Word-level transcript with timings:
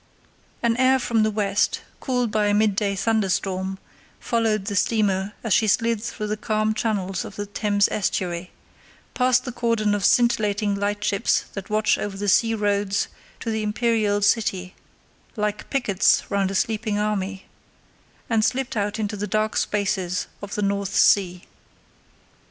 An 0.63 0.75
air 0.77 0.97
from 0.97 1.21
the 1.21 1.29
west, 1.29 1.81
cooled 1.99 2.31
by 2.31 2.47
a 2.47 2.55
midday 2.55 2.95
thunderstorm, 2.95 3.77
followed 4.19 4.65
the 4.65 4.75
steamer 4.75 5.33
as 5.43 5.53
she 5.53 5.67
slid 5.67 6.01
through 6.01 6.25
the 6.25 6.35
calm 6.35 6.73
channels 6.73 7.23
of 7.23 7.35
the 7.35 7.45
Thames 7.45 7.87
estuary, 7.91 8.49
passed 9.13 9.45
the 9.45 9.51
cordon 9.51 9.93
of 9.93 10.03
scintillating 10.03 10.73
lightships 10.73 11.41
that 11.53 11.69
watch 11.69 11.99
over 11.99 12.17
the 12.17 12.27
sea 12.29 12.55
roads 12.55 13.09
to 13.41 13.51
the 13.51 13.61
imperial 13.61 14.23
city 14.23 14.73
like 15.35 15.69
pickets 15.69 16.23
round 16.31 16.49
a 16.49 16.55
sleeping 16.55 16.97
army, 16.97 17.45
and 18.27 18.43
slipped 18.43 18.75
out 18.75 18.97
into 18.97 19.15
the 19.15 19.27
dark 19.27 19.55
spaces 19.55 20.25
of 20.41 20.55
the 20.55 20.63
North 20.63 20.95
Sea. 20.95 21.43